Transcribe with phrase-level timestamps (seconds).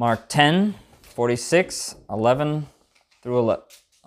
[0.00, 2.68] Mark 10, 46, 11
[3.20, 3.56] through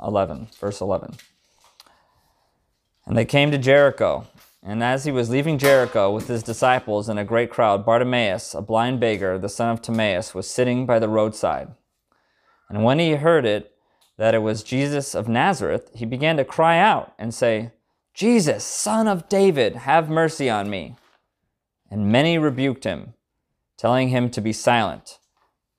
[0.01, 1.15] 11, verse 11.
[3.05, 4.25] And they came to Jericho.
[4.63, 8.61] And as he was leaving Jericho with his disciples and a great crowd, Bartimaeus, a
[8.61, 11.73] blind beggar, the son of Timaeus, was sitting by the roadside.
[12.69, 13.73] And when he heard it,
[14.15, 17.73] that it was Jesus of Nazareth, he began to cry out and say,
[18.13, 20.95] Jesus, son of David, have mercy on me.
[21.89, 23.13] And many rebuked him,
[23.75, 25.17] telling him to be silent.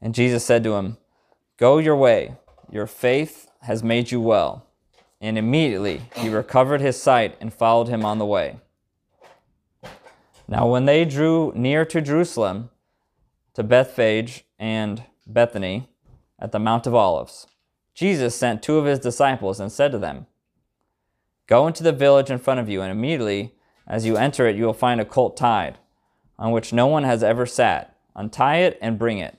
[0.00, 0.98] And Jesus said to him,
[1.56, 2.36] Go your way,
[2.70, 4.66] your faith has made you well.
[5.20, 8.58] And immediately he recovered his sight and followed him on the way.
[10.48, 12.70] Now, when they drew near to Jerusalem,
[13.54, 15.88] to Bethphage and Bethany
[16.38, 17.46] at the Mount of Olives,
[17.94, 20.26] Jesus sent two of his disciples and said to them,
[21.46, 23.54] Go into the village in front of you, and immediately
[23.86, 25.78] as you enter it, you will find a colt tied,
[26.38, 27.96] on which no one has ever sat.
[28.14, 29.38] Untie it and bring it.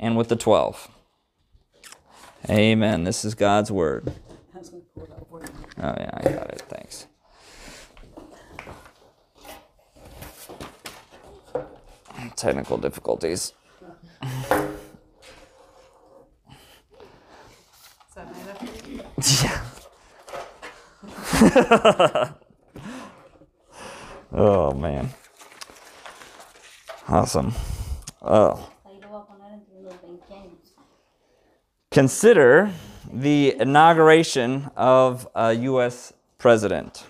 [0.00, 0.88] and with the twelve.
[2.48, 3.04] Amen.
[3.04, 4.12] This is God's word.
[5.82, 6.62] Oh, yeah, I got it.
[6.68, 7.06] Thanks.
[12.34, 13.52] Technical difficulties.
[19.42, 19.60] Yeah.
[24.32, 25.10] oh man.
[27.06, 27.52] Awesome.
[28.22, 28.70] Oh.
[31.90, 32.70] Consider
[33.12, 36.12] the inauguration of a U.S.
[36.38, 37.04] president,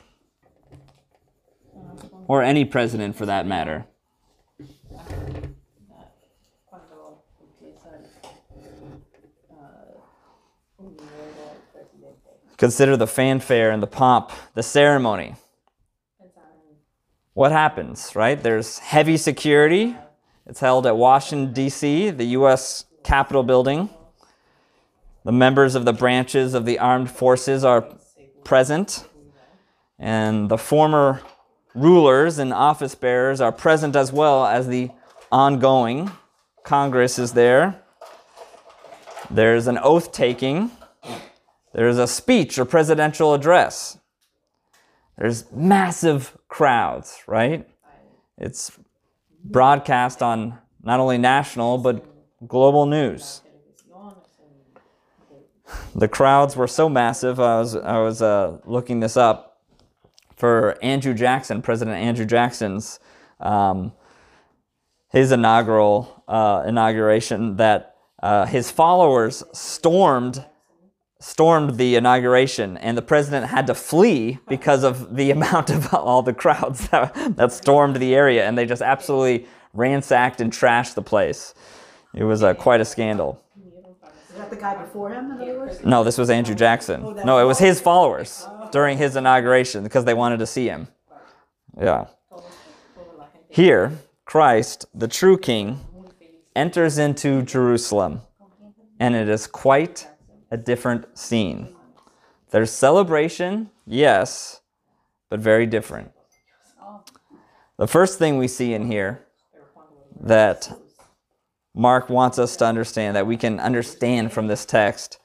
[2.26, 3.84] or any president for that matter.
[12.56, 15.34] Consider the fanfare and the pomp, the ceremony.
[17.34, 18.42] What happens, right?
[18.42, 19.94] There's heavy security.
[20.46, 22.86] It's held at Washington, D.C., the U.S.
[23.04, 23.90] Capitol building.
[25.24, 27.86] The members of the branches of the armed forces are
[28.44, 29.06] present,
[29.98, 31.20] and the former
[31.74, 34.90] rulers and office bearers are present as well as the
[35.30, 36.10] ongoing.
[36.64, 37.82] Congress is there.
[39.30, 40.70] There's an oath taking
[41.72, 43.98] there's a speech or presidential address.
[45.16, 47.68] There's massive crowds, right?
[48.38, 48.72] It's
[49.44, 52.04] broadcast on not only national but
[52.46, 53.42] global news.
[55.94, 57.40] The crowds were so massive.
[57.40, 59.60] I was I was uh, looking this up
[60.36, 63.00] for Andrew Jackson, President Andrew Jackson's
[63.40, 63.92] um,
[65.08, 67.56] his inaugural uh, inauguration.
[67.56, 70.44] That uh, his followers stormed
[71.20, 76.22] stormed the inauguration, and the president had to flee because of the amount of all
[76.22, 81.02] the crowds that, that stormed the area, and they just absolutely ransacked and trashed the
[81.02, 81.54] place.
[82.14, 83.40] It was uh, quite a scandal.
[84.40, 85.84] That the guy before him, in other words?
[85.84, 87.02] No, this was Andrew Jackson.
[87.04, 88.70] Oh, no, it was his followers oh.
[88.72, 90.88] during his inauguration because they wanted to see him.
[91.78, 92.06] Yeah.
[93.50, 93.92] Here,
[94.24, 95.78] Christ, the true king,
[96.56, 98.22] enters into Jerusalem,
[98.98, 100.08] and it is quite
[100.50, 101.76] a different scene.
[102.50, 104.62] There's celebration, yes,
[105.28, 106.12] but very different.
[107.76, 109.26] The first thing we see in here
[110.18, 110.72] that
[111.74, 115.18] Mark wants us to understand, that we can understand from this text,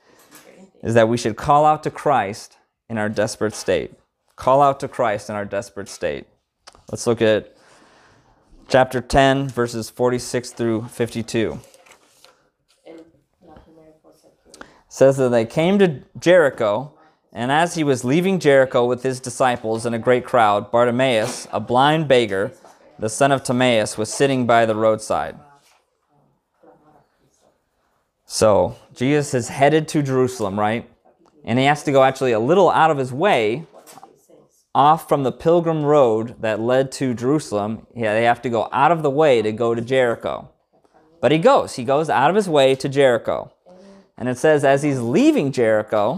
[0.83, 2.57] is that we should call out to Christ
[2.87, 3.93] in our desperate state.
[4.35, 6.27] Call out to Christ in our desperate state.
[6.91, 7.55] Let's look at
[8.67, 11.59] chapter 10, verses 46 through 52.
[12.85, 12.97] en
[13.47, 16.93] la primera cosa que It says that they came to Jericho,
[17.33, 21.59] and as he was leaving Jericho with his disciples and a great crowd, Bartimaeus, a
[21.59, 22.51] blind beggar,
[22.99, 25.37] the son of Timaeus, was sitting by the roadside.
[28.25, 30.89] So Jesus is headed to Jerusalem, right?
[31.43, 33.65] And he has to go actually a little out of his way,
[34.73, 37.87] off from the pilgrim road that led to Jerusalem.
[37.95, 40.49] Yeah, they have to go out of the way to go to Jericho.
[41.21, 41.75] But he goes.
[41.75, 43.53] He goes out of his way to Jericho.
[44.17, 46.17] And it says, as he's leaving Jericho,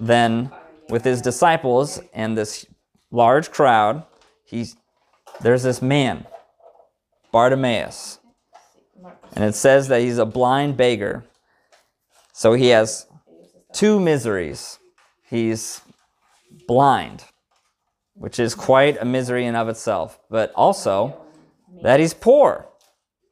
[0.00, 0.50] then
[0.88, 2.66] with his disciples and this
[3.10, 4.04] large crowd,
[4.44, 4.76] he's
[5.40, 6.26] there's this man,
[7.32, 8.18] Bartimaeus.
[9.34, 11.24] And it says that he's a blind beggar.
[12.32, 13.06] So he has
[13.72, 14.78] two miseries.
[15.28, 15.80] He's
[16.66, 17.24] blind,
[18.14, 21.20] which is quite a misery in of itself, but also
[21.82, 22.66] that he's poor.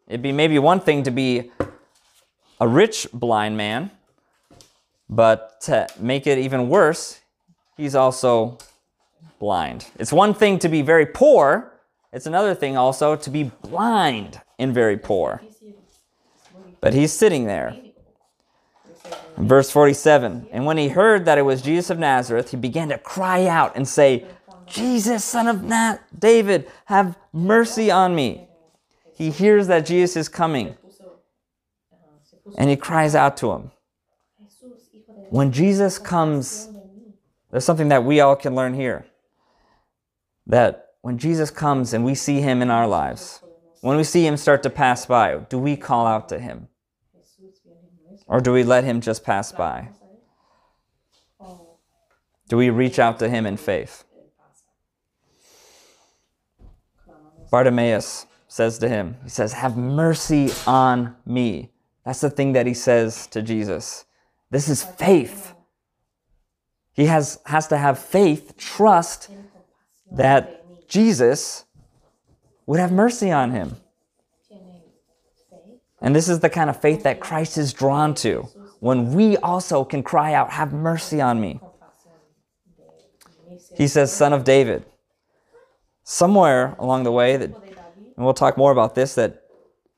[0.09, 1.51] It'd be maybe one thing to be
[2.61, 3.91] a rich blind man,
[5.09, 7.21] but to make it even worse,
[7.77, 8.59] he's also
[9.39, 9.87] blind.
[9.99, 11.73] It's one thing to be very poor,
[12.13, 15.41] it's another thing also to be blind and very poor.
[16.83, 17.77] But he's sitting there.
[19.39, 22.99] Verse 47 And when he heard that it was Jesus of Nazareth, he began to
[22.99, 24.27] cry out and say,
[24.67, 28.49] Jesus, son of Na- David, have mercy on me.
[29.15, 30.77] He hears that Jesus is coming
[32.59, 33.71] and he cries out to him.
[35.31, 36.69] When Jesus comes,
[37.51, 39.07] there's something that we all can learn here.
[40.47, 43.41] That when Jesus comes and we see him in our lives,
[43.81, 46.69] when we see him start to pass by, do we call out to him?
[48.33, 49.91] Or do we let him just pass by?
[51.39, 51.77] Oh,
[52.49, 54.05] Do we reach out to him in faith?
[54.17, 54.65] él pasa.
[57.05, 61.73] Clamamos Bartimaeus says to him, He says, Have mercy on me.
[62.07, 64.07] That's the thing that he says to Jesus.
[64.51, 65.53] This is faith.
[66.95, 69.29] He has, has to have faith, trust
[70.11, 70.59] that.
[70.89, 71.65] Jesus
[72.67, 73.77] would have mercy on him.
[76.03, 78.43] And this is the kind of faith that Christ is drawn to
[78.81, 81.61] when we also can cry out, Have mercy on me.
[83.77, 84.85] He says, Son of David.
[86.05, 89.45] Somewhere along the way, that, and we'll talk more about this, that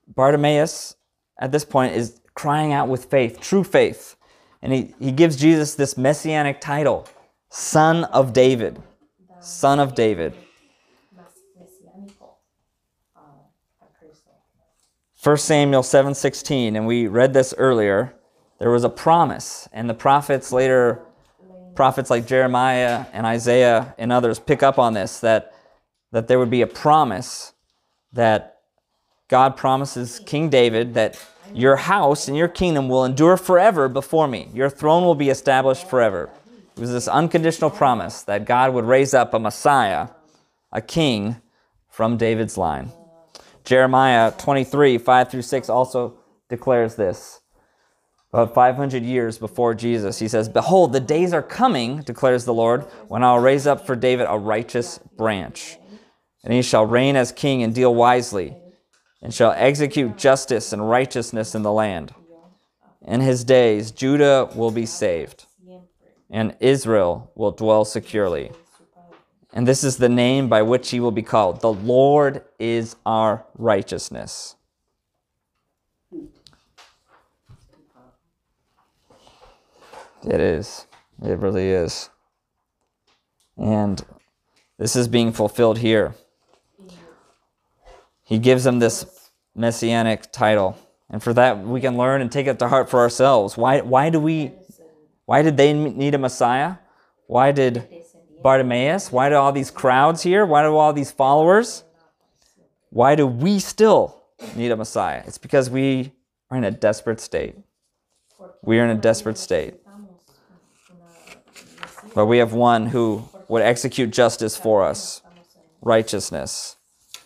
[0.06, 0.96] Bartimaeus
[1.38, 4.16] at this point is crying out with faith, true faith.
[4.60, 7.08] And he, he gives Jesus this messianic title
[7.48, 8.82] Son of David.
[9.40, 10.34] Son of David.
[11.14, 12.38] más mesiánico
[13.14, 13.20] a,
[13.84, 14.30] a Cristo.
[15.24, 18.12] 1 Samuel 7:16 and we read this earlier.
[18.58, 21.00] There was a promise and the prophets later
[21.74, 25.54] prophets like Jeremiah and Isaiah and others pick up on this that
[26.12, 27.54] that there would be a promise
[28.12, 28.58] that
[29.28, 31.18] God promises King David that
[31.54, 34.50] your house and your kingdom will endure forever before me.
[34.52, 36.28] Your throne will be established forever.
[36.76, 40.08] It was this unconditional promise that God would raise up a Messiah
[40.70, 41.40] a king
[41.88, 42.92] from David's line
[43.64, 46.18] Jeremiah 23, 5 through 6 also
[46.48, 47.40] declares this.
[48.32, 52.82] About 500 years before Jesus, he says, Behold, the days are coming, declares the Lord,
[53.08, 55.78] when I'll raise up for David a righteous branch.
[56.42, 58.56] And he shall reign as king and deal wisely,
[59.22, 62.12] and shall execute justice and righteousness in the land.
[63.06, 65.46] In his days, Judah will be saved,
[66.28, 68.50] and Israel will dwell securely.
[69.56, 71.60] And this is the name by which he will be called.
[71.60, 74.56] The Lord is our righteousness.
[80.26, 80.86] It is.
[81.22, 82.10] It really is.
[83.56, 84.04] And
[84.76, 86.14] this is being fulfilled here.
[88.24, 90.76] He gives them this messianic title.
[91.08, 93.56] And for that, we can learn and take it to heart for ourselves.
[93.56, 94.50] Why, why do we,
[95.26, 96.76] why did they need a Messiah?
[97.28, 97.86] Why did
[98.44, 99.10] Bartimaeus?
[99.10, 100.44] Why do all these crowds here?
[100.44, 101.82] Why do all these followers?
[102.90, 104.22] Why do we still
[104.54, 105.22] need a Messiah?
[105.26, 106.12] It's because we
[106.50, 107.56] are in a desperate state.
[108.62, 109.76] We are in a desperate state.
[112.14, 115.22] But we have one who would execute justice for us,
[115.80, 116.76] righteousness,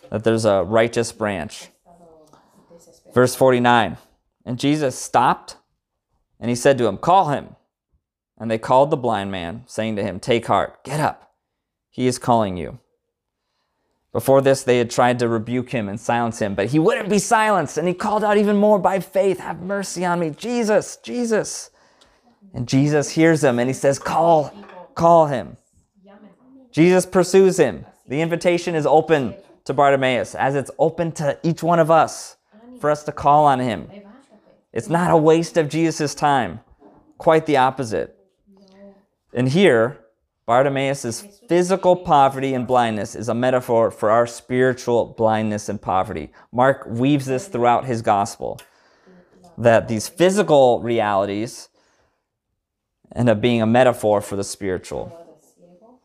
[0.09, 1.67] that there's a righteous branch.
[3.13, 3.97] Verse 49
[4.45, 5.57] And Jesus stopped
[6.39, 7.57] and he said to him, Call him.
[8.39, 11.33] And they called the blind man, saying to him, Take heart, get up.
[11.89, 12.79] He is calling you.
[14.11, 17.19] Before this, they had tried to rebuke him and silence him, but he wouldn't be
[17.19, 17.77] silenced.
[17.77, 20.31] And he called out even more by faith, Have mercy on me.
[20.31, 21.69] Jesus, Jesus.
[22.53, 24.53] And Jesus hears him and he says, Call,
[24.95, 25.57] call him.
[26.71, 27.85] Jesus pursues him.
[28.07, 32.37] The invitation is open to Bartimaeus, as it's open to each one of us
[32.79, 33.89] for us to call on him.
[34.73, 36.61] It's not a waste of Jesus' time,
[37.17, 38.18] quite the opposite.
[39.33, 39.99] And here,
[40.47, 46.31] Bartimaeus' physical poverty and blindness is a metaphor for our spiritual blindness and poverty.
[46.51, 48.59] Mark weaves this throughout his gospel
[49.59, 51.69] that these physical realities
[53.15, 55.11] end up being a metaphor for the spiritual.
[55.11, 55.99] Lo de ciego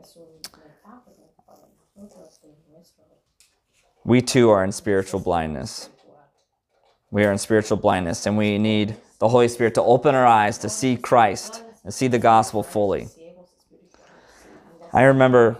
[0.00, 1.58] es un metáforo para
[1.96, 3.04] nosotros de nuestro
[4.04, 5.88] We too are in spiritual blindness.
[7.10, 10.58] We are in spiritual blindness, and we need the Holy Spirit to open our eyes
[10.58, 13.08] to see Christ and see the gospel fully.
[14.92, 15.56] I remember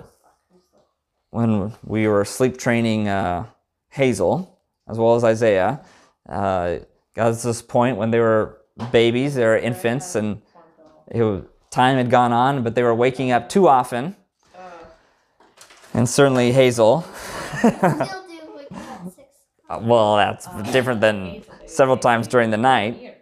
[1.30, 3.46] when we were sleep training uh,
[3.90, 4.58] Hazel
[4.88, 5.80] as well as Isaiah.
[6.28, 6.78] Uh,
[7.14, 8.58] got to this point when they were
[8.92, 10.40] babies, they were infants, and
[11.12, 14.16] was, time had gone on, but they were waking up too often.
[15.94, 17.02] And certainly Hazel.
[17.58, 17.78] Still do
[18.56, 19.28] wake up at six.
[19.68, 23.17] Uh, well, that's different than several times during the night.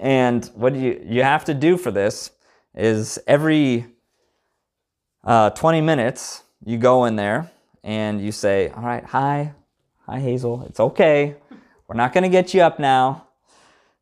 [0.00, 2.30] And what you you have to do for this
[2.74, 3.86] is every
[5.22, 7.50] uh, 20 minutes you go in there
[7.84, 9.52] and you say, "All right, hi,
[10.06, 11.36] hi Hazel, it's okay.
[11.86, 13.26] We're not going to get you up now,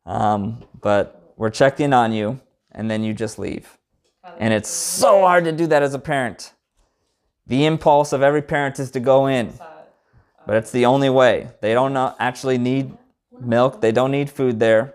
[0.05, 2.39] um, but we're checking on you."
[2.71, 3.77] And then you just leave.
[4.37, 6.53] And it's so hard to do that as a parent.
[7.47, 9.51] The impulse of every parent is to go in,
[10.45, 11.49] but it's the only way.
[11.61, 12.95] They don't actually need
[13.41, 14.93] milk, they don't need food there,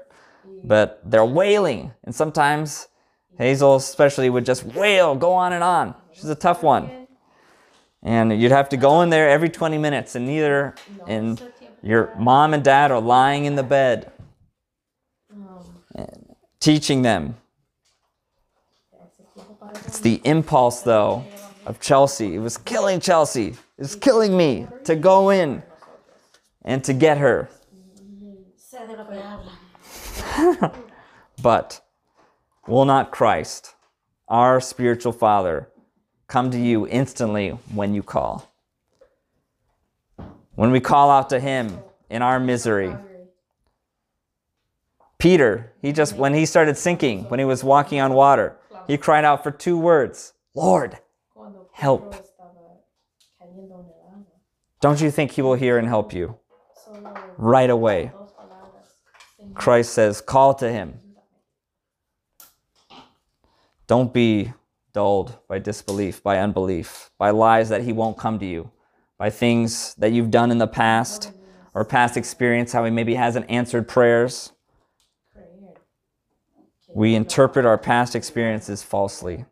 [0.64, 1.92] but they're wailing.
[2.04, 2.88] And sometimes
[3.38, 5.94] Hazel, especially, would just wail, go on and on.
[6.12, 7.06] She's a tough one.
[8.02, 10.74] And you'd have to go in there every 20 minutes, and neither,
[11.06, 11.42] and
[11.82, 14.12] your mom and dad are lying in the bed,
[16.60, 17.36] teaching them.
[19.86, 21.24] It's the impulse, though,
[21.66, 22.34] of Chelsea.
[22.34, 23.48] It was killing Chelsea.
[23.48, 25.62] It was killing me to go in
[26.62, 27.48] and to get her.
[31.42, 31.80] But
[32.66, 33.74] will not Christ,
[34.28, 35.68] our spiritual Father,
[36.28, 38.50] come to you instantly when you call?
[40.54, 42.96] When we call out to Him in our misery.
[45.18, 48.56] Peter, he just, when he started sinking, when he was walking on water,
[48.86, 50.98] he cried out for two words Lord,
[51.72, 52.14] Help.
[54.80, 56.38] Don't you think He will hear and help you
[57.36, 58.12] right away?
[59.54, 61.00] Christ says, call to Him.
[63.86, 64.52] Don't be
[64.92, 68.70] dulled by disbelief, by unbelief, by lies that He won't come to you,
[69.18, 71.32] by things that you've done in the past
[71.74, 74.52] or past experience, how He maybe hasn't answered prayers.
[76.88, 79.44] We interpret our past experiences falsely.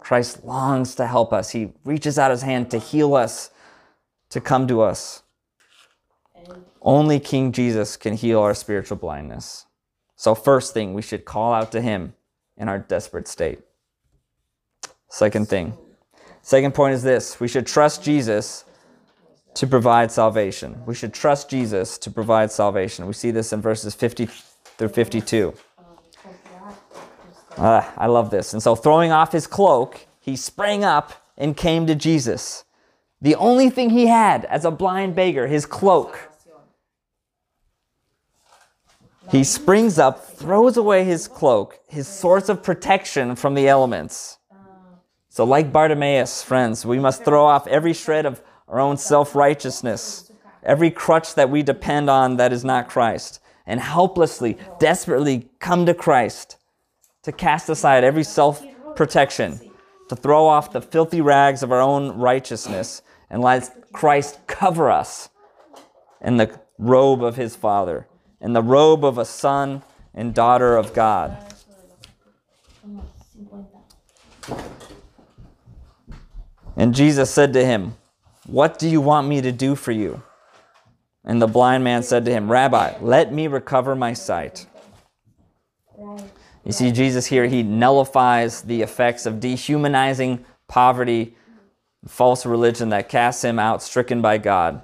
[0.00, 1.50] Christ longs to help us.
[1.50, 3.50] He reaches out His hand to heal us,
[4.30, 5.22] to come to us.
[6.82, 9.66] Only King Jesus can heal our spiritual blindness.
[10.16, 12.14] So, first thing, we should call out to Him
[12.56, 13.60] in our desperate state.
[15.08, 15.74] Second thing,
[16.42, 18.64] second point is this we should trust Jesus
[19.54, 20.82] to provide salvation.
[20.86, 23.06] We should trust Jesus to provide salvation.
[23.06, 24.26] We see this in verses 50
[24.78, 25.54] through 52.
[25.78, 25.84] um,
[27.58, 28.52] Ah, I love this.
[28.52, 32.64] And so, throwing off his cloak, he sprang up and came to Jesus.
[33.20, 36.29] The only thing he had as a blind beggar, his cloak.
[39.28, 44.38] He springs up, throws away his cloak, his source of protection from the elements.
[45.28, 50.32] So, like Bartimaeus, friends, we must throw off every shred of our own self righteousness,
[50.62, 55.94] every crutch that we depend on that is not Christ, and helplessly, desperately come to
[55.94, 56.56] Christ
[57.22, 58.64] to cast aside every self
[58.96, 59.60] protection,
[60.08, 65.28] to throw off the filthy rags of our own righteousness, and let Christ cover us
[66.20, 68.06] in the robe of his Father,
[68.40, 69.82] in the robe of a son
[70.14, 71.36] and daughter of God.
[76.76, 77.96] And Jesus said to him,
[78.46, 80.22] What do you want me to do for you?
[81.24, 84.66] And the blind man said to him, Rabbi, let me recover my sight.
[86.64, 91.36] You see, Jesus here, he nullifies the effects of dehumanizing poverty,
[92.06, 94.82] false religion that casts him out stricken by God.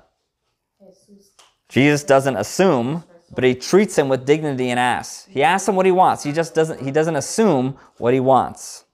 [1.68, 3.04] Jesus doesn't assume,
[3.34, 5.26] but he treats him with dignity and asks.
[5.26, 6.22] He asks him what he wants.
[6.22, 8.84] He just doesn't he doesn't assume what he wants.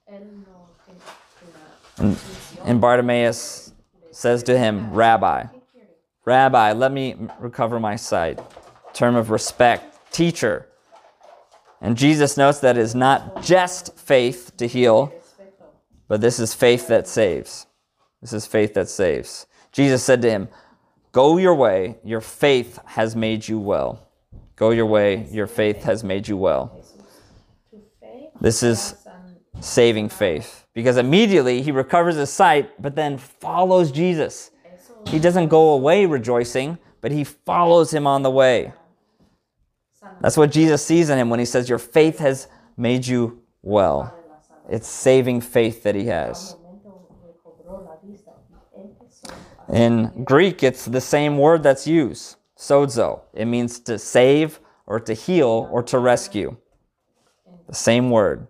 [2.01, 2.17] Una
[2.65, 3.73] And Bartimaeus
[4.11, 5.45] says to him, Rabbi,
[6.25, 8.41] Rabbi, let me recover my sight.
[8.93, 10.69] Term of respect, teacher.
[11.81, 15.13] And Jesus notes that it is not just faith to heal,
[16.07, 17.67] but this is faith that saves.
[18.21, 19.47] This is faith that saves.
[19.73, 20.49] Jesus said to him,
[21.11, 24.09] Go your way, your faith has made you well.
[24.63, 26.81] Go your way, your faith has made you well.
[28.41, 28.95] This is
[29.61, 34.53] saving faith because immediately he recovers his sight, but then follows Jesus.
[35.09, 38.73] He doesn't go away rejoicing, but he follows him on the way.
[40.21, 44.17] That's what Jesus sees in him when he says, Your faith has made you well.
[44.69, 46.55] It's saving faith that he has.
[49.73, 53.23] In Greek, it's the same word that's used, sozo.
[53.35, 56.57] It means to save or to heal or to rescue.
[57.67, 58.47] The same word.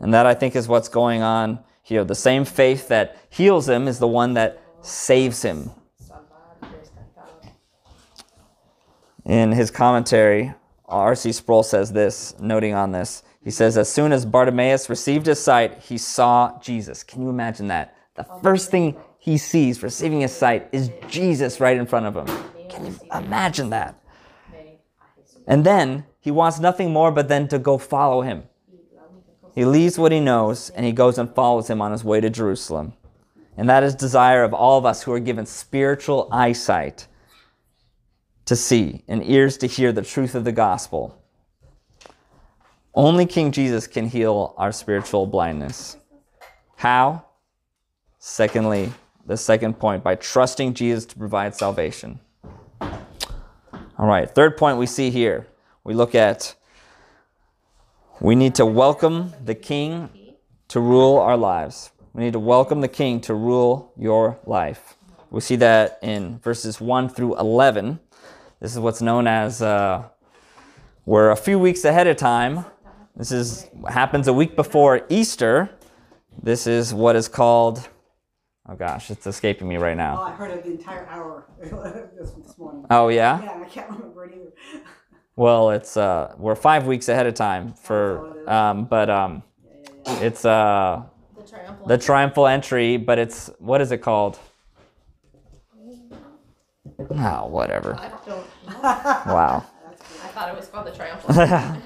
[0.00, 2.04] And that I think is what's going on here.
[2.04, 5.70] The same faith that heals him is the one that saves him.
[9.24, 10.54] In his commentary,
[10.86, 11.32] R.C.
[11.32, 13.22] Sproul says this, noting on this.
[13.42, 17.02] He says, As soon as Bartimaeus received his sight, he saw Jesus.
[17.02, 17.96] Can you imagine that?
[18.16, 22.53] The first thing he sees receiving his sight is Jesus right in front of him.
[22.74, 24.00] Can you imagine that?
[25.46, 28.44] And then he wants nothing more but then to go follow him.
[29.54, 32.30] He leaves what he knows and he goes and follows him on his way to
[32.30, 32.94] Jerusalem.
[33.56, 37.06] And that is desire of all of us who are given spiritual eyesight
[38.46, 41.22] to see and ears to hear the truth of the gospel.
[42.94, 45.96] Only King Jesus can heal our spiritual blindness.
[46.76, 47.24] How?
[48.18, 48.92] Secondly,
[49.26, 52.20] the second point, by trusting Jesus to provide salvation.
[53.96, 55.46] All right, third point we see here.
[55.84, 56.56] We look at
[58.20, 60.10] we need to welcome the king
[60.66, 61.92] to rule our lives.
[62.12, 64.96] We need to welcome the king to rule your life.
[65.30, 68.00] We see that in verses 1 through 11.
[68.58, 70.08] This is what's known as uh,
[71.06, 72.64] we're a few weeks ahead of time.
[73.14, 75.70] This is happens a week before Easter.
[76.42, 77.88] This is what is called
[78.68, 80.22] oh gosh, it's escaping me right now.
[80.22, 80.28] Oh.
[80.28, 82.86] I heard it the entire hour this, this morning.
[82.90, 83.42] Oh yeah?
[83.42, 84.82] Yeah, I can't remember it either.
[85.36, 89.42] Well, it's uh we're 5 weeks ahead of time for um but um
[90.06, 91.02] it's uh
[91.36, 91.86] The triumphal.
[91.88, 94.38] the triumphal entry, but it's what is it called?
[97.10, 97.96] Oh, whatever.
[97.98, 98.44] I don't know.
[99.34, 99.64] Wow.
[100.22, 101.82] I thought it was called the triumphal.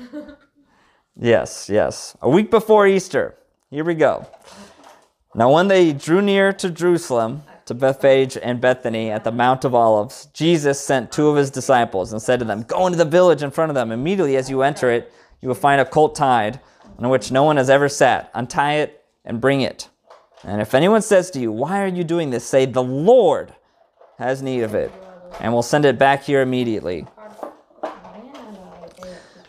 [1.17, 2.17] Yes, yes.
[2.21, 3.37] A week before Easter.
[3.71, 4.27] Here we go.
[5.35, 9.75] Now, when they drew near to Jerusalem, to Bethphage and Bethany at the Mount of
[9.75, 13.43] Olives, Jesus sent two of his disciples and said to them, Go into the village
[13.43, 13.93] in front of them.
[13.93, 15.13] Immediately as you enter it,
[15.43, 16.61] you will find a colt tied
[16.99, 18.31] on which no one has ever sat.
[18.33, 19.91] Untie it and bring it.
[20.45, 22.47] And if anyone says to you, Why are you doing this?
[22.47, 23.53] say, The Lord
[24.17, 24.91] has need of it,
[25.39, 27.07] and we'll send it back here immediately.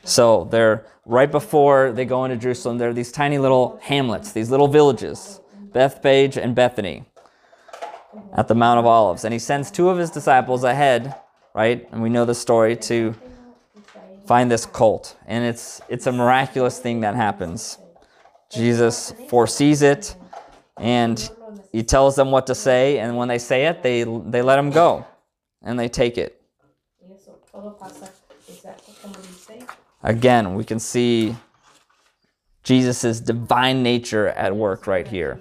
[0.04, 2.80] So they're right before they go into Jerusalem.
[2.80, 5.39] There are these tiny little hamlets, these little villages,
[5.72, 7.06] Bethphage and Bethany,
[8.34, 9.24] at the Mount of Olives.
[9.24, 11.16] And he sends two of his disciples ahead,
[11.54, 11.88] right?
[11.92, 13.16] And we know the story to
[14.26, 15.16] find this colt.
[15.28, 17.78] And it's it's a miraculous thing that happens.
[18.52, 20.16] Jesus foresees it,
[20.78, 21.30] and
[21.72, 23.00] he tells them what to say.
[23.00, 25.06] And when they say it, they they let him go,
[25.62, 26.42] and they take it.
[30.02, 31.36] Again, we can see
[32.64, 35.40] Jesus' divine nature at work right here.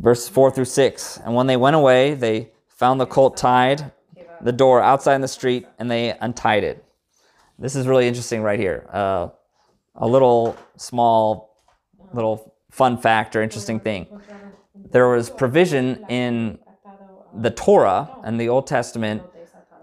[0.00, 1.20] Verse 4 through 6.
[1.24, 3.92] And when they went away, they found the colt tied,
[4.40, 6.82] the door outside in the street, and they untied it.
[7.58, 8.86] This is really interesting right here.
[8.90, 9.28] Uh,
[9.96, 11.62] a little small,
[12.14, 14.06] little fun fact or interesting thing.
[14.90, 16.58] There was provision in
[17.34, 19.22] the Torah and the Old Testament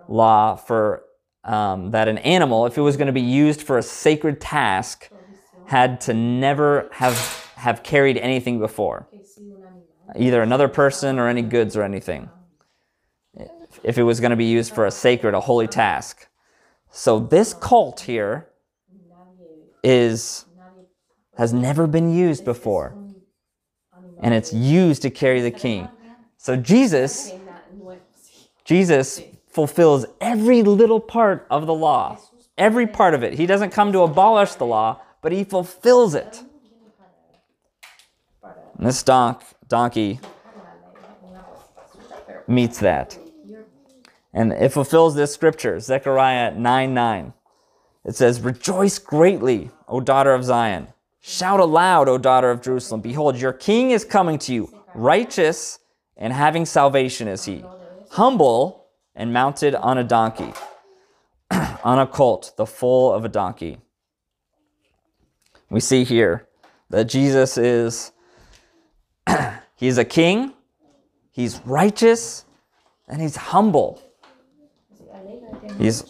[0.08, 1.03] law for
[1.43, 5.10] um, that an animal, if it was going to be used for a sacred task,
[5.67, 9.08] had to never have have carried anything before,
[10.15, 12.29] either another person or any goods or anything.
[13.83, 16.27] If it was going to be used for a sacred, a holy task.
[16.91, 18.47] So this cult here
[19.83, 20.45] is
[21.37, 22.97] has never been used before,
[24.21, 25.87] and it's used to carry the king.
[26.37, 27.33] So Jesus.
[28.67, 32.19] Jesus fulfills every little part of the law.
[32.57, 33.35] Every part of it.
[33.35, 36.43] He doesn't come to abolish the law, but he fulfills it.
[38.77, 40.19] And this donk, donkey
[42.47, 43.17] meets that.
[44.34, 47.34] And it fulfills this scripture, Zechariah 9 9.
[48.06, 50.88] It says, Rejoice greatly, O daughter of Zion.
[51.19, 53.01] Shout aloud, O daughter of Jerusalem.
[53.01, 54.73] Behold, your king is coming to you.
[54.93, 55.80] Righteous
[56.15, 57.63] and having salvation is he.
[58.12, 60.53] Humble and mounted on a donkey.
[61.84, 63.80] on a colt, the foal of a donkey.
[65.69, 66.47] We see here
[66.89, 68.12] that Jesus is
[69.75, 70.53] he's a king,
[71.31, 72.45] he's righteous,
[73.07, 74.01] and he's humble.
[75.77, 76.03] He's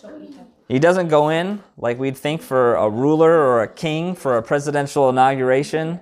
[0.67, 4.43] he doesn't go in like we'd think for a ruler or a king for a
[4.43, 6.01] presidential inauguration,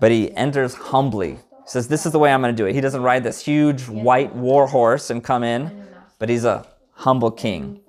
[0.00, 1.32] but he enters humbly.
[1.32, 2.74] He says, This is the way I'm going to do it.
[2.74, 5.86] He doesn't ride this huge white war horse and come in,
[6.18, 7.80] but he's a humble king.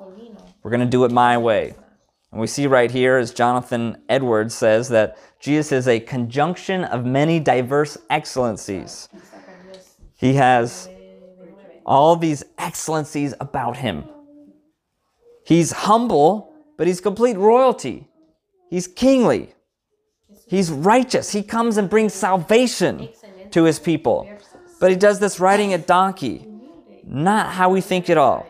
[0.62, 1.75] We're going to do it my way.
[2.34, 7.06] And we see right here, as Jonathan Edwards says, that Jesus is a conjunction of
[7.06, 9.08] many diverse excellencies.
[10.15, 10.89] He has
[11.86, 14.06] all these excellencies about him.
[15.46, 18.08] He's humble, but he's complete royalty.
[18.67, 19.54] He's kingly.
[20.48, 21.32] He's righteous.
[21.32, 23.10] He comes and brings salvation
[23.52, 24.28] to his people.
[24.80, 26.48] But he does this riding a donkey.
[27.04, 28.48] Not how we think at all.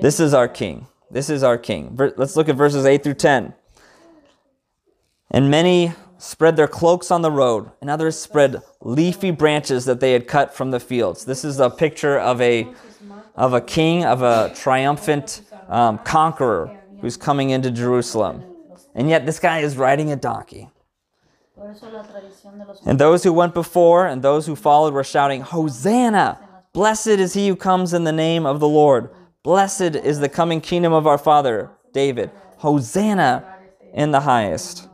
[0.00, 0.88] This is our king.
[1.12, 1.94] This is our king.
[2.16, 3.52] Let's look at verses 8 through 10.
[5.30, 10.12] And many spread their cloaks on the road, and others spread leafy branches that they
[10.12, 11.26] had cut from the fields.
[11.26, 12.66] This is a picture of a
[13.34, 18.44] of a king, of a triumphant um, conqueror who's coming into Jerusalem.
[18.94, 20.70] And yet this guy is riding a donkey.
[22.86, 26.38] And those who went before and those who followed were shouting, Hosanna!
[26.72, 29.10] Blessed is he who comes in the name of the Lord.
[29.42, 32.30] Blessed is the coming kingdom of our father, David.
[32.58, 33.56] Hosanna
[33.92, 34.88] in the highest.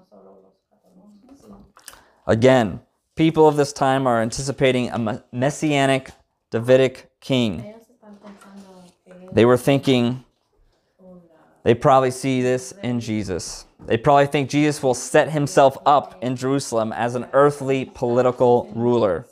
[2.27, 2.81] Again,
[3.15, 6.11] people of this time are anticipating a messianic
[6.51, 7.75] Davidic king.
[9.33, 10.25] They were thinking,
[11.63, 13.67] they probably see this in Jesus.
[13.85, 19.27] They probably think Jesus will set himself up in Jerusalem as an earthly political ruler.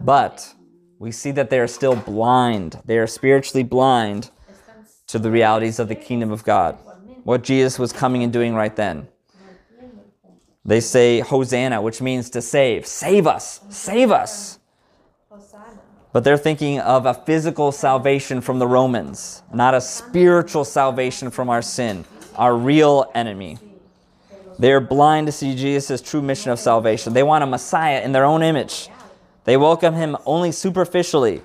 [0.00, 0.54] But
[1.00, 2.78] we see that they are still blind.
[2.84, 4.30] They are spiritually blind
[5.06, 6.76] to the realities of the kingdom of God.
[7.24, 9.08] What Jesus was coming and doing right then.
[10.62, 12.86] They say Hosanna, which means to save.
[12.86, 13.60] Save us!
[13.70, 14.58] Save us!
[16.12, 21.48] But they're thinking of a physical salvation from the Romans, not a spiritual salvation from
[21.48, 22.04] our sin,
[22.36, 23.58] our real enemy.
[24.58, 27.14] They're blind to see Jesus' true mission of salvation.
[27.14, 28.90] They want a Messiah in their own image.
[29.50, 31.42] They welcome him only superficially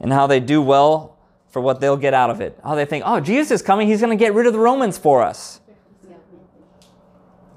[0.00, 1.18] and how they do well
[1.50, 2.58] for what they'll get out of it.
[2.64, 3.86] How they think, oh, Jesus is coming.
[3.86, 5.60] He's going to get rid of the Romans for us.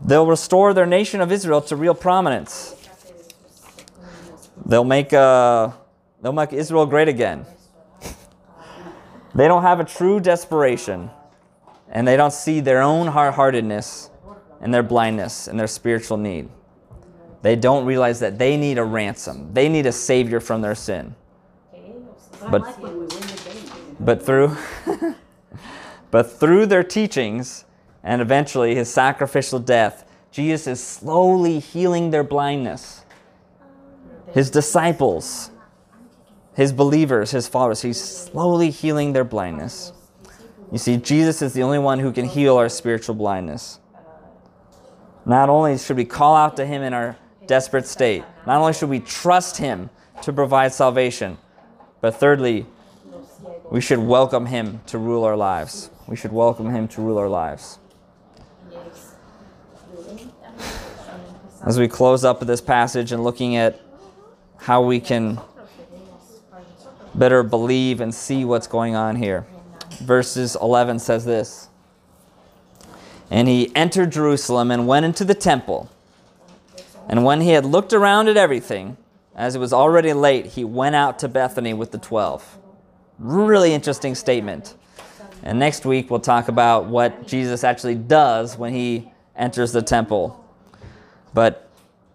[0.04, 2.76] They'll restore their nation of Israel to real prominence.
[4.66, 5.72] They'll make, uh,
[6.22, 7.46] they'll make Israel great again.
[9.34, 11.12] They don't have a true desperation,
[11.90, 14.10] and they don't see their own hard heartedness
[14.60, 16.50] and their blindness and their spiritual need.
[17.42, 21.16] They don't realize that they need a ransom, they need a savior from their sin.
[22.50, 22.64] But,
[24.00, 24.56] but through
[26.12, 27.66] but through their teachings
[28.04, 33.04] and eventually his sacrificial death, Jesus is slowly healing their blindness.
[34.34, 35.52] His disciples,
[36.54, 39.92] his believers, his followers, he's slowly healing their blindness.
[40.72, 43.80] You see, Jesus is the only one who can heal our spiritual blindness.
[45.26, 47.18] Not only should we call out to him in our
[47.50, 49.90] desperate state, not only should we trust him
[50.22, 51.36] to provide salvation,
[52.00, 52.68] but thirdly,
[53.72, 55.90] we should welcome him to rule our lives.
[56.08, 57.80] We should welcome him to rule our lives.
[61.66, 63.82] As we close up this passage and looking at
[64.58, 65.42] how we can
[67.16, 69.48] better believe and see what's going on here.
[70.02, 71.68] Verses 11 says this
[73.32, 75.90] And he entered Jerusalem and went into the temple.
[77.10, 78.96] And when he had looked around at everything,
[79.36, 82.58] as it was already late, he went out to Bethany with the twelve.
[83.18, 84.76] Really interesting statement.
[85.42, 90.46] And next week we'll talk about what Jesus actually does when he enters the temple.
[91.34, 91.70] But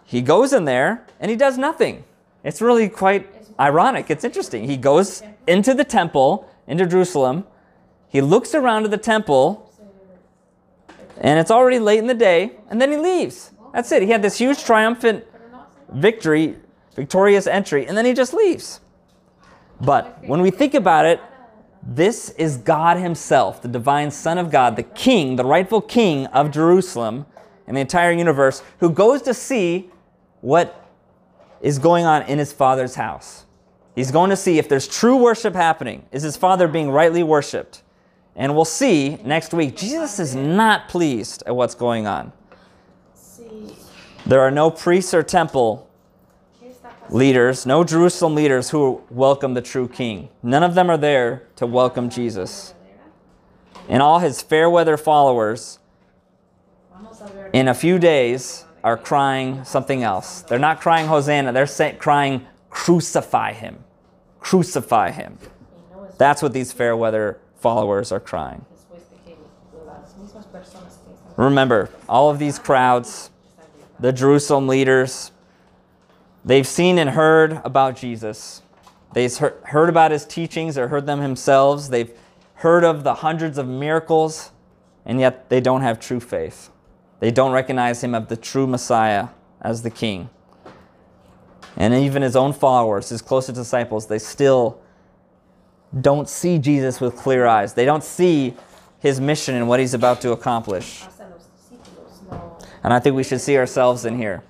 [0.04, 2.04] he goes in there and he does nothing.
[2.44, 3.26] It's really quite
[3.58, 4.10] ironic.
[4.10, 4.68] It's interesting.
[4.68, 7.46] He goes into the temple, into Jerusalem.
[8.08, 9.72] He looks around at the temple,
[11.20, 13.50] and it's already late in the day, and then he leaves.
[13.74, 14.02] That's it.
[14.02, 15.24] He had this huge triumphant
[15.92, 16.56] victory,
[16.94, 18.80] victorious entry, and then he just leaves.
[19.80, 21.20] But when we think about it,
[21.82, 26.52] this is God Himself, the divine Son of God, the King, the rightful King of
[26.52, 27.26] Jerusalem
[27.66, 29.90] and the entire universe, who goes to see
[30.40, 30.88] what
[31.60, 33.44] is going on in His Father's house.
[33.96, 36.06] He's going to see if there's true worship happening.
[36.12, 37.82] Is His Father being rightly worshiped?
[38.36, 42.32] And we'll see next week, Jesus is not pleased at what's going on.
[44.26, 45.90] There are no priests or temple
[47.10, 50.30] leaders, no Jerusalem leaders who welcome the true king.
[50.42, 52.74] None of them are there to welcome Jesus.
[53.88, 55.78] And all his fair weather followers,
[57.52, 60.40] in a few days, are crying something else.
[60.42, 63.84] They're not crying Hosanna, they're crying, Crucify him.
[64.40, 65.38] Crucify him.
[66.18, 68.64] That's what these fair weather followers are crying.
[71.36, 73.30] Remember, all of these crowds.
[74.04, 75.32] The Jerusalem leaders,
[76.44, 78.60] they've seen and heard about Jesus.
[79.14, 81.88] They've heard, about his teachings or heard them themselves.
[81.88, 82.12] They've
[82.56, 84.50] heard of the hundreds of miracles,
[85.06, 86.68] and yet they don't have true faith.
[87.20, 89.28] They don't recognize him as the true Messiah,
[89.62, 90.28] as the King.
[91.74, 94.82] And even his own followers, his closest disciples, they still
[95.98, 97.72] don't see Jesus with clear eyes.
[97.72, 98.54] They don't see
[98.98, 101.04] his mission and what he's about to accomplish.
[102.84, 104.44] And I think we should see ourselves in here.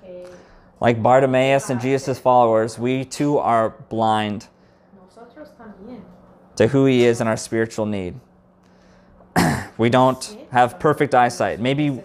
[0.81, 4.47] Like Bartimaeus and Jesus' followers, we too are blind
[6.57, 8.15] to who he is and our spiritual need.
[9.77, 11.59] we don't have perfect eyesight.
[11.59, 12.01] Maybe,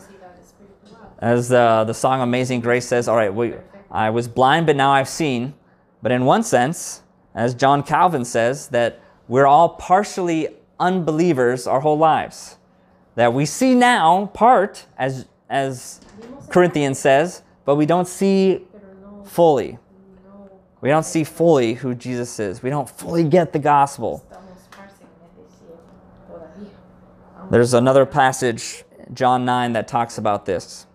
[1.18, 3.54] as uh, the song Amazing Grace says, all right, we,
[3.90, 5.54] I was blind, but now I've seen.
[6.00, 7.02] But in one sense,
[7.34, 12.56] as John Calvin says, that we're all partially unbelievers our whole lives.
[13.16, 16.00] That we see now part, as, as
[16.48, 18.62] Corinthians says, but we don't see
[19.24, 19.78] fully.
[20.80, 22.62] We don't see fully who Jesus is.
[22.62, 24.24] We don't fully get the gospel.
[27.50, 30.86] There's another passage, John 9, that talks about this.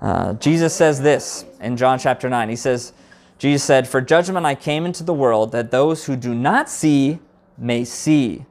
[0.00, 2.48] Uh, Jesus says this in John chapter 9.
[2.48, 2.92] He says,
[3.38, 7.18] Jesus said, For judgment I came into the world that those who do not see
[7.56, 8.46] may see,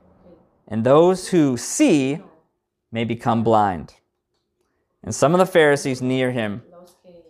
[0.68, 2.20] and those who see
[2.92, 3.96] may become blind.
[5.08, 6.64] And some of the Pharisees near him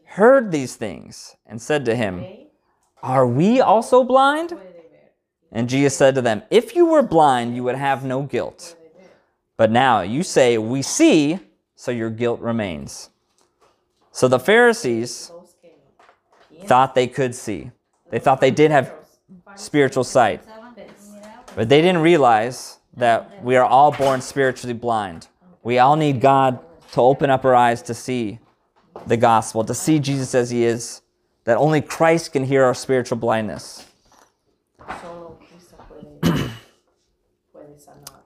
[0.04, 2.26] heard these things and said to him,
[3.04, 4.58] Are we also blind?
[5.52, 8.76] And Jesus said to them, If you were blind, you would have no guilt.
[9.58, 11.38] But now you say, We see,
[11.76, 13.12] so your guilt remains.
[14.12, 15.32] So the Pharisees
[16.66, 17.70] thought they could see.
[18.10, 18.92] They thought they did have
[19.54, 20.42] spiritual sight.
[21.56, 25.28] But they didn't realize that we are all born spiritually blind.
[25.62, 28.40] We all need God to open up our eyes to see
[29.06, 31.02] the gospel, to see Jesus as he is,
[31.44, 33.86] that only Christ can heal our spiritual blindness.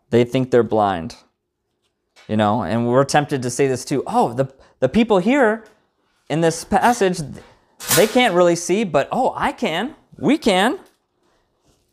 [0.09, 1.15] they think they're blind.
[2.27, 4.03] You know, and we're tempted to say this too.
[4.07, 5.65] Oh, the, the people here
[6.29, 7.19] in this passage,
[7.95, 9.95] they can't really see, but oh, I can.
[10.17, 10.79] We can.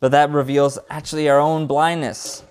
[0.01, 2.45] But that reveals actually our own blindness.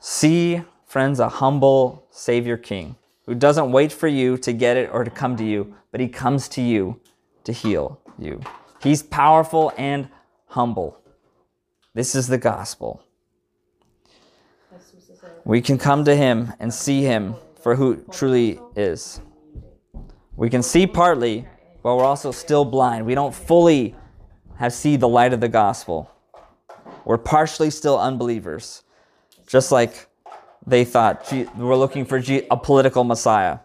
[0.00, 0.62] See,
[0.98, 5.10] friends, a humble Savior King who doesn't wait for you to get it or to
[5.12, 6.98] come to you, but he comes to you
[7.44, 8.40] to heal you.
[8.82, 10.08] He's powerful and
[10.46, 10.98] humble.
[11.94, 13.00] This is the gospel.
[15.44, 19.20] We can come to him and see him for who truly is.
[20.34, 21.46] We can see partly,
[21.84, 23.06] but we're also still blind.
[23.06, 23.94] We don't fully
[24.56, 26.10] have see the light of the gospel.
[27.04, 28.82] We're partially still unbelievers.
[29.46, 30.07] Just like
[30.68, 33.58] they thought we're looking for a political messiah.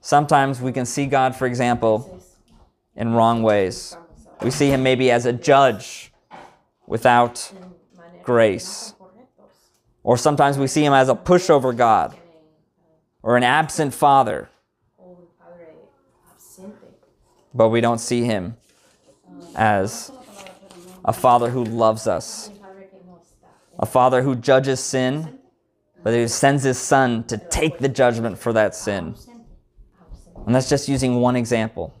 [0.00, 2.20] Sometimes we can see God, for example,
[2.96, 3.96] in wrong ways.
[4.42, 6.12] We see him maybe as a judge
[6.86, 7.52] without
[8.24, 8.94] grace.
[10.02, 12.16] Or sometimes we see him as a pushover God
[13.22, 14.48] or an absent father,
[17.54, 18.56] but we don't see him
[19.54, 20.10] as
[21.04, 22.50] a father who loves us,
[23.78, 25.38] a father who judges sin,
[26.02, 29.14] but he sends his son to take the judgment for that sin.
[30.46, 31.94] And that's just using one example.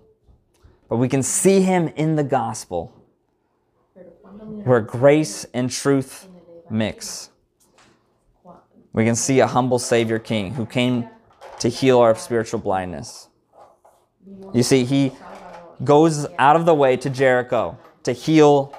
[0.88, 2.92] But we can see him in the gospel
[4.64, 6.28] where grace and truth
[6.68, 7.30] mix.
[8.92, 11.08] We can see a humble Savior King who came
[11.60, 13.28] to heal our spiritual blindness.
[14.52, 15.12] You see, he
[15.82, 18.74] goes out of the way to Jericho to heal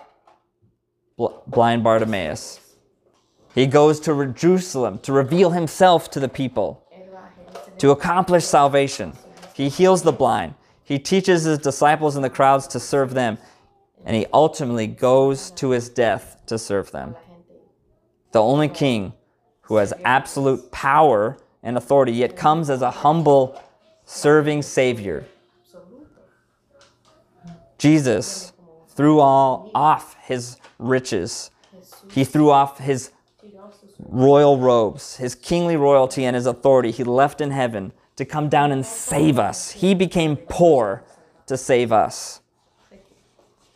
[1.18, 2.60] bl- blind Bartimaeus.
[3.54, 6.84] He goes to Jerusalem to reveal himself to the people,
[7.78, 9.14] to accomplish salvation.
[9.54, 10.56] He heals the blind.
[10.84, 13.38] He teaches his disciples and the crowds to serve them.
[14.06, 17.16] And he ultimately goes to his death to serve them
[18.34, 19.14] the only king
[19.62, 23.62] who has absolute power and authority, yet comes as a humble,
[24.04, 25.26] serving Savior.
[27.78, 28.52] Jesus
[28.90, 31.52] threw all off his riches.
[32.12, 33.12] He threw off his
[34.10, 36.92] royal robes, his kingly royalty, and his authority.
[36.92, 39.72] He left in heaven to come down and save us.
[39.72, 41.04] He became poor
[41.48, 42.42] to save us.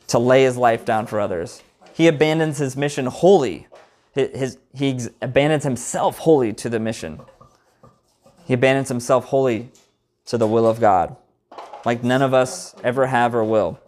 [0.08, 1.62] to lay his life down for others.
[1.94, 3.68] He abandons his mission wholly.
[4.14, 7.20] His, he abandons himself wholly to the mission.
[8.46, 9.70] He abandons himself wholly
[10.26, 11.16] to the will of God,
[11.86, 13.80] like none of us ever have or will.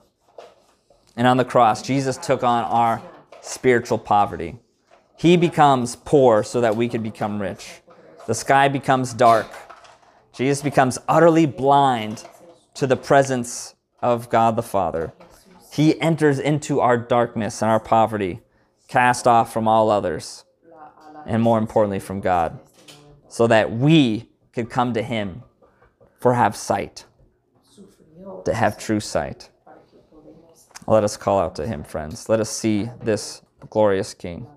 [1.15, 3.01] And on the cross, Jesus took on our
[3.41, 4.57] spiritual poverty.
[5.19, 7.81] He becomes poor so that we could become rich.
[8.25, 9.47] The sky becomes dark.
[10.31, 12.23] Jesus becomes utterly blind
[12.75, 15.11] to the presence of God the Father.
[15.73, 18.39] He enters into our darkness and our poverty,
[18.87, 20.45] cast off from all others,
[21.25, 22.57] and more importantly, from God,
[23.27, 25.43] so that we could come to Him
[26.21, 27.03] for have sight,
[28.45, 29.49] to have true sight.
[30.87, 32.29] Let us call out to Him, friends.
[32.29, 34.47] Let us see this glorious King.